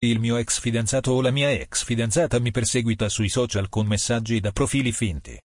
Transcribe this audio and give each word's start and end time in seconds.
Il 0.00 0.20
mio 0.20 0.36
ex 0.36 0.60
fidanzato 0.60 1.10
o 1.10 1.20
la 1.20 1.32
mia 1.32 1.50
ex 1.50 1.82
fidanzata 1.82 2.38
mi 2.38 2.52
perseguita 2.52 3.08
sui 3.08 3.28
social 3.28 3.68
con 3.68 3.84
messaggi 3.88 4.38
da 4.38 4.52
profili 4.52 4.92
finti. 4.92 5.36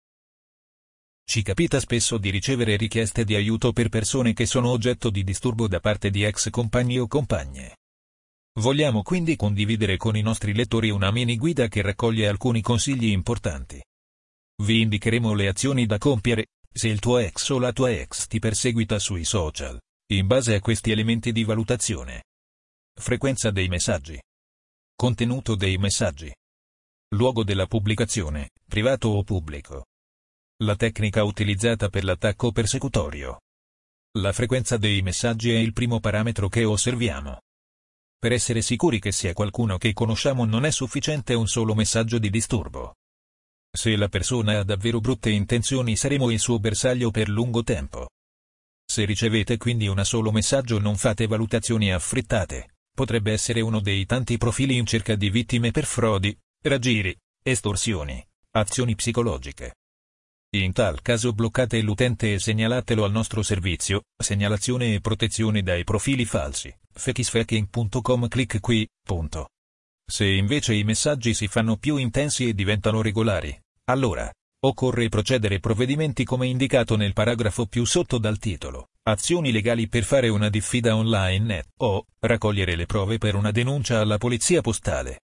Ci 1.25 1.41
capita 1.41 1.79
spesso 1.79 2.19
di 2.19 2.29
ricevere 2.29 2.75
richieste 2.75 3.23
di 3.23 3.33
aiuto 3.33 3.73
per 3.73 3.89
persone 3.89 4.33
che 4.33 4.45
sono 4.45 4.69
oggetto 4.69 5.09
di 5.09 5.23
disturbo 5.23 5.67
da 5.67 5.79
parte 5.79 6.11
di 6.11 6.23
ex 6.23 6.51
compagni 6.51 6.99
o 6.99 7.07
compagne. 7.07 7.77
Vogliamo 8.59 9.01
quindi 9.01 9.35
condividere 9.35 9.97
con 9.97 10.15
i 10.15 10.21
nostri 10.21 10.53
lettori 10.53 10.91
una 10.91 11.09
mini 11.09 11.35
guida 11.35 11.67
che 11.67 11.81
raccoglie 11.81 12.27
alcuni 12.27 12.61
consigli 12.61 13.07
importanti. 13.07 13.83
Vi 14.61 14.81
indicheremo 14.81 15.33
le 15.33 15.47
azioni 15.47 15.87
da 15.87 15.97
compiere, 15.97 16.49
se 16.71 16.89
il 16.89 16.99
tuo 16.99 17.17
ex 17.17 17.49
o 17.49 17.57
la 17.57 17.73
tua 17.73 17.89
ex 17.89 18.27
ti 18.27 18.37
perseguita 18.37 18.99
sui 18.99 19.25
social, 19.25 19.79
in 20.11 20.27
base 20.27 20.53
a 20.53 20.59
questi 20.59 20.91
elementi 20.91 21.31
di 21.31 21.43
valutazione. 21.43 22.25
Frequenza 22.93 23.49
dei 23.49 23.67
messaggi. 23.67 24.21
Contenuto 24.95 25.55
dei 25.55 25.77
messaggi. 25.77 26.33
Luogo 27.15 27.43
della 27.43 27.65
pubblicazione, 27.65 28.51
privato 28.65 29.09
o 29.09 29.23
pubblico. 29.23 29.87
La 30.63 30.75
tecnica 30.75 31.23
utilizzata 31.23 31.89
per 31.89 32.03
l'attacco 32.03 32.51
persecutorio. 32.51 33.41
La 34.19 34.31
frequenza 34.31 34.77
dei 34.77 35.01
messaggi 35.01 35.51
è 35.51 35.57
il 35.57 35.73
primo 35.73 35.99
parametro 35.99 36.47
che 36.47 36.63
osserviamo. 36.63 37.41
Per 38.17 38.31
essere 38.31 38.61
sicuri 38.61 38.99
che 38.99 39.11
sia 39.11 39.33
qualcuno 39.33 39.77
che 39.77 39.91
conosciamo 39.91 40.45
non 40.45 40.63
è 40.63 40.71
sufficiente 40.71 41.33
un 41.33 41.47
solo 41.47 41.75
messaggio 41.75 42.17
di 42.19 42.29
disturbo. 42.29 42.93
Se 43.75 43.95
la 43.97 44.07
persona 44.07 44.59
ha 44.59 44.63
davvero 44.63 45.01
brutte 45.01 45.31
intenzioni 45.31 45.97
saremo 45.97 46.29
il 46.29 46.39
suo 46.39 46.59
bersaglio 46.59 47.11
per 47.11 47.27
lungo 47.27 47.63
tempo. 47.63 48.09
Se 48.85 49.03
ricevete 49.03 49.57
quindi 49.57 49.87
un 49.87 50.01
solo 50.05 50.31
messaggio 50.31 50.79
non 50.79 50.95
fate 50.95 51.27
valutazioni 51.27 51.91
affrettate, 51.91 52.72
potrebbe 52.93 53.31
essere 53.31 53.61
uno 53.61 53.79
dei 53.79 54.05
tanti 54.05 54.37
profili 54.37 54.77
in 54.77 54.85
cerca 54.85 55.15
di 55.15 55.29
vittime 55.29 55.71
per 55.71 55.85
frodi, 55.85 56.37
raggiri, 56.61 57.15
estorsioni, 57.41 58.25
azioni 58.51 58.95
psicologiche. 58.95 59.75
In 60.55 60.71
tal 60.71 61.01
caso 61.01 61.33
bloccate 61.33 61.81
l'utente 61.81 62.33
e 62.33 62.39
segnalatelo 62.39 63.03
al 63.03 63.11
nostro 63.11 63.41
servizio, 63.41 64.03
segnalazione 64.15 64.93
e 64.93 65.01
protezione 65.01 65.63
dai 65.63 65.83
profili 65.83 66.25
falsi, 66.25 66.71
fakisfaking.com 66.91 68.27
clic 68.27 68.59
qui, 68.59 68.87
punto. 69.03 69.49
Se 70.05 70.25
invece 70.25 70.75
i 70.75 70.83
messaggi 70.83 71.33
si 71.33 71.47
fanno 71.47 71.77
più 71.77 71.95
intensi 71.95 72.47
e 72.47 72.53
diventano 72.53 73.01
regolari, 73.01 73.59
allora, 73.85 74.31
occorre 74.65 75.09
procedere 75.09 75.59
provvedimenti 75.59 76.23
come 76.23 76.45
indicato 76.45 76.95
nel 76.95 77.13
paragrafo 77.13 77.65
più 77.65 77.83
sotto 77.85 78.19
dal 78.19 78.37
titolo, 78.37 78.89
azioni 79.05 79.51
legali 79.51 79.87
per 79.89 80.03
fare 80.03 80.29
una 80.29 80.49
diffida 80.49 80.95
online 80.95 81.65
o 81.79 82.05
raccogliere 82.19 82.75
le 82.75 82.85
prove 82.85 83.17
per 83.17 83.35
una 83.35 83.51
denuncia 83.51 83.99
alla 83.99 84.17
polizia 84.17 84.61
postale. 84.61 85.21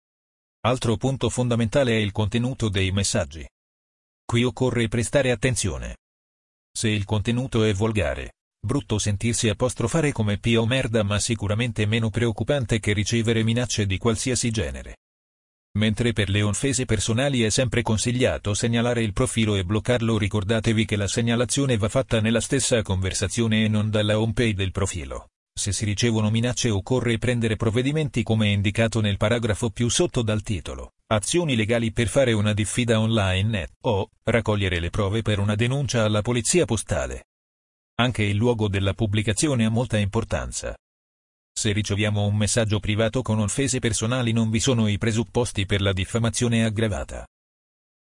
Altro 0.66 0.96
punto 0.96 1.30
fondamentale 1.30 1.94
è 1.94 2.00
il 2.00 2.12
contenuto 2.12 2.70
dei 2.70 2.92
messaggi. 2.92 3.48
Qui 4.26 4.44
occorre 4.44 4.88
prestare 4.88 5.32
attenzione. 5.32 5.98
Se 6.72 6.88
il 6.88 7.04
contenuto 7.04 7.64
è 7.64 7.74
volgare, 7.74 8.34
brutto 8.60 9.00
sentirsi 9.00 9.50
apostrofare 9.50 10.12
come 10.12 10.38
pio 10.38 10.66
merda 10.66 11.04
ma 11.04 11.20
sicuramente 11.20 11.86
meno 11.86 12.10
preoccupante 12.10 12.80
che 12.80 12.94
ricevere 12.94 13.44
minacce 13.44 13.86
di 13.86 13.98
qualsiasi 13.98 14.52
genere. 14.52 14.98
Mentre 15.76 16.14
per 16.14 16.30
le 16.30 16.44
offese 16.44 16.86
personali 16.86 17.42
è 17.42 17.50
sempre 17.50 17.82
consigliato 17.82 18.54
segnalare 18.54 19.02
il 19.02 19.12
profilo 19.12 19.56
e 19.56 19.66
bloccarlo 19.66 20.20
ricordatevi 20.20 20.86
che 20.86 20.96
la 20.96 21.08
segnalazione 21.08 21.78
va 21.78 21.90
fatta 21.90 22.22
nella 22.22 22.42
stessa 22.42 22.84
conversazione 22.84 23.64
e 23.64 23.68
non 23.68 23.90
dalla 23.90 24.20
homepage 24.20 24.54
del 24.54 24.72
profilo. 24.72 25.30
Se 25.52 25.72
si 25.72 25.86
ricevono 25.86 26.30
minacce 26.30 26.70
occorre 26.70 27.18
prendere 27.18 27.56
provvedimenti 27.56 28.22
come 28.22 28.50
indicato 28.50 29.02
nel 29.02 29.18
paragrafo 29.18 29.72
più 29.72 29.90
sotto 29.90 30.22
dal 30.22 30.44
titolo. 30.44 30.94
Azioni 31.08 31.56
legali 31.56 31.92
per 31.92 32.08
fare 32.08 32.34
una 32.34 32.54
diffida 32.54 33.00
online 33.00 33.70
o 33.82 34.10
raccogliere 34.24 34.80
le 34.80 34.90
prove 34.92 35.24
per 35.24 35.40
una 35.40 35.56
denuncia 35.56 36.04
alla 36.04 36.22
polizia 36.22 36.66
postale. 36.66 37.26
Anche 38.00 38.24
il 38.24 38.36
luogo 38.36 38.68
della 38.68 38.94
pubblicazione 38.94 39.66
ha 39.66 39.70
molta 39.70 39.98
importanza. 39.98 40.76
Se 41.56 41.72
riceviamo 41.72 42.26
un 42.26 42.36
messaggio 42.36 42.80
privato 42.80 43.22
con 43.22 43.40
offese 43.40 43.80
personali 43.80 44.32
non 44.32 44.50
vi 44.50 44.60
sono 44.60 44.88
i 44.88 44.98
presupposti 44.98 45.66
per 45.66 45.82
la 45.82 45.94
diffamazione 45.94 46.66
aggravata. 46.66 47.26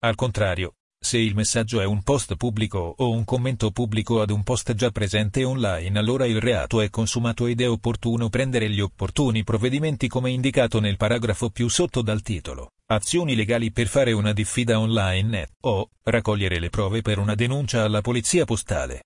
Al 0.01 0.15
contrario, 0.15 0.75
se 1.01 1.17
il 1.17 1.33
messaggio 1.33 1.81
è 1.81 1.85
un 1.85 2.03
post 2.03 2.35
pubblico 2.35 2.93
o 2.97 3.09
un 3.09 3.23
commento 3.23 3.71
pubblico 3.71 4.21
ad 4.21 4.29
un 4.29 4.43
post 4.43 4.73
già 4.73 4.91
presente 4.91 5.43
online 5.45 5.97
allora 5.97 6.25
il 6.25 6.39
reato 6.39 6.81
è 6.81 6.89
consumato 6.89 7.47
ed 7.47 7.61
è 7.61 7.69
opportuno 7.69 8.29
prendere 8.29 8.69
gli 8.69 8.81
opportuni 8.81 9.43
provvedimenti 9.43 10.07
come 10.07 10.29
indicato 10.29 10.79
nel 10.79 10.97
paragrafo 10.97 11.49
più 11.49 11.69
sotto 11.69 12.01
dal 12.01 12.21
titolo. 12.21 12.71
Azioni 12.87 13.35
legali 13.35 13.71
per 13.71 13.87
fare 13.87 14.11
una 14.11 14.33
diffida 14.33 14.79
online 14.79 15.49
o 15.61 15.89
raccogliere 16.03 16.59
le 16.59 16.69
prove 16.69 17.01
per 17.01 17.17
una 17.17 17.35
denuncia 17.35 17.83
alla 17.83 18.01
polizia 18.01 18.45
postale. 18.45 19.03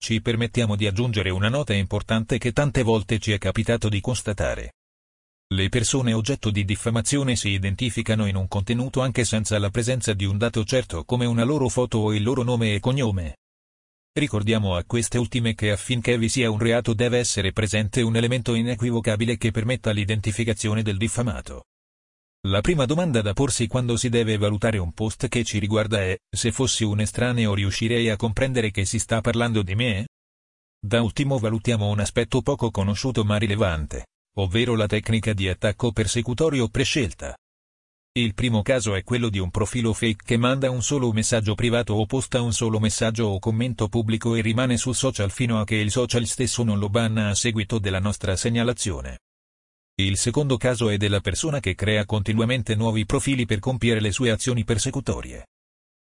Ci 0.00 0.22
permettiamo 0.22 0.76
di 0.76 0.86
aggiungere 0.86 1.28
una 1.28 1.48
nota 1.48 1.74
importante 1.74 2.38
che 2.38 2.52
tante 2.52 2.82
volte 2.82 3.18
ci 3.18 3.32
è 3.32 3.38
capitato 3.38 3.88
di 3.88 4.00
constatare. 4.00 4.74
Le 5.50 5.68
persone 5.68 6.12
oggetto 6.12 6.50
di 6.50 6.64
diffamazione 6.64 7.34
si 7.34 7.50
identificano 7.50 8.26
in 8.26 8.36
un 8.36 8.48
contenuto 8.48 9.00
anche 9.00 9.24
senza 9.24 9.58
la 9.58 9.70
presenza 9.70 10.12
di 10.14 10.24
un 10.24 10.38
dato 10.38 10.64
certo 10.64 11.04
come 11.04 11.26
una 11.26 11.42
loro 11.42 11.68
foto 11.68 11.98
o 11.98 12.14
il 12.14 12.22
loro 12.22 12.42
nome 12.42 12.74
e 12.74 12.80
cognome. 12.80 13.36
Ricordiamo 14.12 14.76
a 14.76 14.84
queste 14.84 15.18
ultime 15.18 15.54
che 15.54 15.70
affinché 15.70 16.16
vi 16.16 16.28
sia 16.28 16.50
un 16.50 16.58
reato 16.58 16.94
deve 16.94 17.18
essere 17.18 17.52
presente 17.52 18.00
un 18.00 18.16
elemento 18.16 18.54
inequivocabile 18.54 19.36
che 19.36 19.50
permetta 19.50 19.90
l'identificazione 19.90 20.82
del 20.82 20.96
diffamato. 20.96 21.64
La 22.46 22.60
prima 22.60 22.84
domanda 22.84 23.20
da 23.20 23.32
porsi 23.32 23.66
quando 23.66 23.96
si 23.96 24.08
deve 24.08 24.36
valutare 24.36 24.78
un 24.78 24.92
post 24.92 25.26
che 25.26 25.42
ci 25.42 25.58
riguarda 25.58 25.98
è, 26.02 26.16
se 26.30 26.52
fossi 26.52 26.84
un 26.84 27.00
estraneo 27.00 27.52
riuscirei 27.52 28.08
a 28.10 28.16
comprendere 28.16 28.70
che 28.70 28.84
si 28.84 29.00
sta 29.00 29.20
parlando 29.20 29.62
di 29.62 29.74
me? 29.74 30.06
Da 30.80 31.02
ultimo 31.02 31.38
valutiamo 31.38 31.88
un 31.88 31.98
aspetto 31.98 32.40
poco 32.40 32.70
conosciuto 32.70 33.24
ma 33.24 33.38
rilevante, 33.38 34.06
ovvero 34.36 34.76
la 34.76 34.86
tecnica 34.86 35.32
di 35.32 35.48
attacco 35.48 35.90
persecutorio 35.90 36.68
prescelta. 36.68 37.36
Il 38.12 38.34
primo 38.34 38.62
caso 38.62 38.94
è 38.94 39.02
quello 39.02 39.30
di 39.30 39.40
un 39.40 39.50
profilo 39.50 39.92
fake 39.92 40.22
che 40.24 40.36
manda 40.36 40.70
un 40.70 40.82
solo 40.82 41.10
messaggio 41.10 41.56
privato 41.56 41.94
o 41.94 42.06
posta 42.06 42.40
un 42.40 42.52
solo 42.52 42.78
messaggio 42.78 43.26
o 43.26 43.40
commento 43.40 43.88
pubblico 43.88 44.36
e 44.36 44.42
rimane 44.42 44.76
sul 44.76 44.94
social 44.94 45.32
fino 45.32 45.58
a 45.58 45.64
che 45.64 45.74
il 45.74 45.90
social 45.90 46.24
stesso 46.26 46.62
non 46.62 46.78
lo 46.78 46.88
banna 46.88 47.30
a 47.30 47.34
seguito 47.34 47.80
della 47.80 47.98
nostra 47.98 48.36
segnalazione. 48.36 49.18
Il 50.00 50.16
secondo 50.16 50.56
caso 50.58 50.90
è 50.90 50.96
della 50.96 51.18
persona 51.18 51.58
che 51.58 51.74
crea 51.74 52.04
continuamente 52.04 52.76
nuovi 52.76 53.04
profili 53.04 53.46
per 53.46 53.58
compiere 53.58 54.00
le 54.00 54.12
sue 54.12 54.30
azioni 54.30 54.62
persecutorie. 54.62 55.46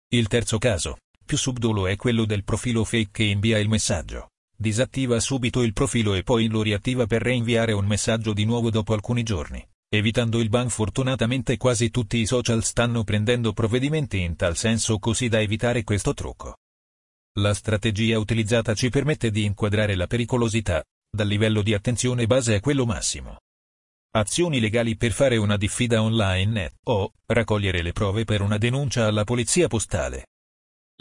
Il 0.09 0.27
terzo 0.27 0.57
caso, 0.57 1.01
più 1.23 1.37
subdolo, 1.37 1.87
è 1.87 1.97
quello 1.97 2.25
del 2.25 2.45
profilo 2.45 2.83
fake 2.85 3.11
che 3.13 3.25
invia 3.25 3.59
il 3.59 3.69
messaggio. 3.69 4.31
Disattiva 4.57 5.21
subito 5.21 5.61
il 5.61 5.75
profilo 5.75 6.15
e 6.15 6.23
poi 6.23 6.47
lo 6.47 6.63
riattiva 6.63 7.07
per 7.07 7.21
reinviare 7.21 7.73
un 7.73 7.85
messaggio 7.85 8.33
di 8.33 8.47
nuovo 8.47 8.71
dopo 8.71 8.95
alcuni 8.95 9.23
giorni, 9.23 9.63
evitando 9.91 10.41
il 10.41 10.49
ban. 10.49 10.71
Fortunatamente 10.71 11.59
quasi 11.59 11.91
tutti 11.91 12.17
i 12.17 12.25
social 12.25 12.65
stanno 12.65 13.05
prendendo 13.05 13.53
provvedimenti 13.53 14.19
in 14.23 14.35
tal 14.35 14.57
senso 14.57 14.99
così 14.99 15.29
da 15.29 15.43
evitare 15.43 15.85
questo 15.85 16.15
trucco. 16.15 16.57
La 17.39 17.53
strategia 17.53 18.19
utilizzata 18.19 18.73
ci 18.73 18.89
permette 18.89 19.31
di 19.31 19.45
inquadrare 19.45 19.95
la 19.95 20.07
pericolosità, 20.07 20.83
dal 21.15 21.29
livello 21.29 21.61
di 21.61 21.75
attenzione 21.75 22.27
base 22.27 22.55
a 22.55 22.61
quello 22.61 22.87
massimo. 22.87 23.41
Azioni 24.17 24.61
legali 24.61 24.97
per 24.97 25.11
fare 25.11 25.37
una 25.37 25.57
diffida 25.57 26.01
online 26.01 26.75
o 26.85 27.15
raccogliere 27.27 27.83
le 27.83 27.91
prove 27.91 28.23
per 28.23 28.43
una 28.43 28.59
denuncia 28.59 29.07
alla 29.07 29.25
polizia 29.25 29.67
postale. 29.67 30.29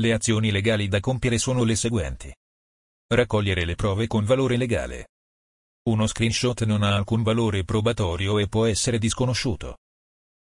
Le 0.01 0.13
azioni 0.13 0.50
legali 0.50 0.88
da 0.88 1.00
compiere 1.00 1.38
sono 1.38 1.63
le 1.63 1.75
seguenti. 1.75 2.34
Raccogliere 3.13 3.66
le 3.66 3.75
prove 3.75 4.07
con 4.07 4.25
valore 4.25 4.57
legale. 4.57 5.09
Uno 5.90 6.07
screenshot 6.07 6.63
non 6.63 6.81
ha 6.81 6.96
alcun 6.96 7.22
valore 7.22 7.63
probatorio 7.63 8.40
e 8.40 8.47
può 8.47 8.66
essere 8.66 8.97
disconosciuto. 8.97 9.78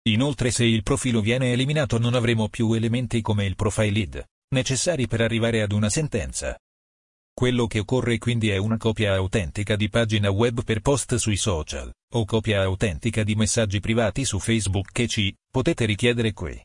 Inoltre 0.04 0.50
se 0.50 0.64
il 0.64 0.84
profilo 0.84 1.20
viene 1.20 1.52
eliminato 1.52 1.98
non 1.98 2.14
avremo 2.14 2.48
più 2.48 2.72
elementi 2.72 3.22
come 3.22 3.44
il 3.44 3.58
profile 3.58 4.00
id, 4.00 4.24
necessari 4.56 5.06
per 5.06 5.20
arrivare 5.20 5.64
ad 5.64 5.74
una 5.74 5.90
sentenza. 5.90 6.58
Quello 7.36 7.66
che 7.66 7.80
occorre 7.80 8.20
quindi 8.20 8.50
è 8.50 8.58
una 8.58 8.78
copia 8.78 9.16
autentica 9.16 9.76
di 9.76 9.90
pagina 9.90 10.30
web 10.30 10.64
per 10.64 10.82
post 10.82 11.16
sui 11.16 11.36
social, 11.36 11.92
o 12.14 12.26
copia 12.26 12.62
autentica 12.62 13.24
di 13.24 13.34
messaggi 13.34 13.80
privati 13.80 14.24
su 14.24 14.38
Facebook 14.40 14.92
che 14.92 15.08
ci 15.08 15.36
potete 15.50 15.86
richiedere 15.86 16.32
qui. 16.32 16.64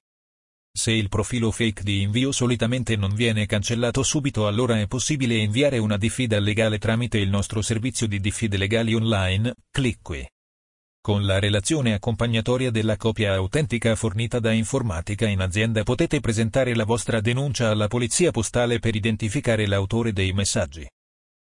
Se 0.70 0.93
il 0.93 1.09
profilo 1.09 1.50
fake 1.50 1.82
di 1.82 2.03
invio 2.03 2.32
solitamente 2.32 2.97
non 2.97 3.15
viene 3.15 3.47
cancellato 3.47 4.03
subito 4.03 4.47
allora 4.47 4.79
è 4.79 4.87
possibile 4.87 5.37
inviare 5.37 5.79
una 5.79 5.97
diffida 5.97 6.38
legale 6.38 6.79
tramite 6.79 7.19
il 7.19 7.31
nostro 7.31 7.62
servizio 7.62 8.06
di 8.06 8.20
diffide 8.20 8.59
legali 8.59 8.94
online, 8.94 9.55
clic 9.70 9.99
qui. 10.03 10.29
Con 11.08 11.25
la 11.25 11.38
relazione 11.38 11.94
accompagnatoria 11.94 12.70
della 12.70 12.99
copia 12.99 13.32
autentica 13.32 13.96
fornita 13.96 14.40
da 14.40 14.52
Informatica 14.52 15.26
in 15.26 15.40
azienda 15.40 15.82
potete 15.82 16.20
presentare 16.20 16.75
la 16.75 16.84
vostra 16.84 17.22
denuncia 17.22 17.70
alla 17.70 17.87
polizia 17.87 18.31
postale 18.31 18.78
per 18.78 18.94
identificare 18.94 19.66
l'autore 19.66 20.12
dei 20.12 20.34
messaggi. 20.34 20.87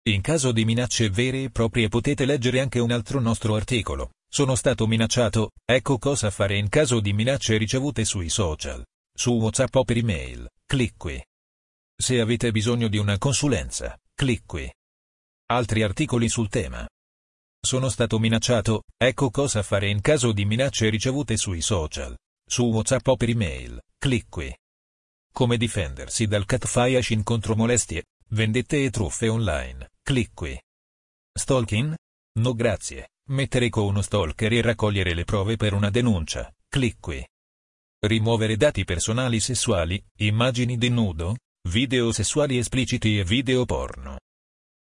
In 0.04 0.22
caso 0.22 0.52
di 0.52 0.66
minacce 0.66 1.10
vere 1.10 1.42
e 1.46 1.50
proprie 1.50 1.88
potete 1.88 2.26
leggere 2.26 2.60
anche 2.60 2.78
un 2.78 2.92
altro 2.92 3.20
nostro 3.20 3.56
articolo, 3.56 4.12
Sono 4.32 4.54
stato 4.54 4.86
minacciato, 4.86 5.50
ecco 5.66 5.98
cosa 5.98 6.30
fare 6.30 6.56
in 6.56 6.70
caso 6.70 7.00
di 7.00 7.12
minacce 7.12 7.58
ricevute 7.58 8.06
sui 8.06 8.30
social. 8.30 8.86
Su 9.12 9.32
WhatsApp 9.32 9.74
o 9.74 9.84
per 9.84 9.98
email, 9.98 10.48
clic 10.64 10.94
qui. 10.96 11.20
Se 11.98 12.20
avete 12.20 12.52
bisogno 12.52 12.88
di 12.88 13.00
una 13.00 13.18
consulenza, 13.18 13.98
clic 14.14 14.44
qui. 14.46 14.72
Altri 15.48 15.82
articoli 15.82 16.30
sul 16.30 16.50
tema. 16.50 16.88
Sono 17.62 17.90
stato 17.90 18.20
minacciato, 18.20 18.84
ecco 18.98 19.30
cosa 19.30 19.62
fare 19.64 19.90
in 19.90 20.02
caso 20.02 20.32
di 20.32 20.46
minacce 20.46 20.90
ricevute 20.90 21.36
sui 21.36 21.62
social. 21.62 22.18
Su 22.44 22.64
WhatsApp 22.64 23.08
o 23.08 23.16
per 23.16 23.30
email, 23.30 23.80
clic 23.98 24.28
qui. 24.30 24.56
Come 25.32 25.58
difendersi 25.58 26.26
dal 26.26 26.46
catfishing 26.46 27.24
contro 27.24 27.56
molestie, 27.56 28.06
vendette 28.30 28.84
e 28.84 28.90
truffe 28.90 29.28
online, 29.28 29.92
clic 30.02 30.32
qui. 30.34 30.60
Stalking? 31.32 31.96
No 32.40 32.54
grazie. 32.54 33.10
Mettere 33.30 33.70
con 33.70 33.86
uno 33.86 34.02
stalker 34.02 34.52
e 34.54 34.62
raccogliere 34.62 35.14
le 35.14 35.24
prove 35.24 35.56
per 35.56 35.74
una 35.74 35.90
denuncia. 35.90 36.52
Clic 36.68 36.98
qui. 37.00 37.24
Rimuovere 38.00 38.56
dati 38.56 38.86
personali 38.86 39.40
sessuali, 39.40 40.02
immagini 40.20 40.78
di 40.78 40.90
nudo, 40.90 41.36
video 41.70 42.12
sessuali 42.12 42.58
espliciti 42.58 43.20
e 43.20 43.24
video 43.24 43.66
porno. 43.66 44.19